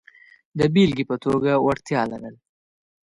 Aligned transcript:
د 0.57 0.59
بېلګې 0.73 1.05
په 1.09 1.15
توګه 1.23 1.51
وړتیا 1.65 2.01
لرل. 2.11 2.35